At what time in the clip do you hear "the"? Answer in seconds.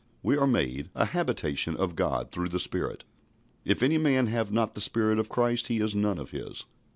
2.49-2.59, 4.73-4.81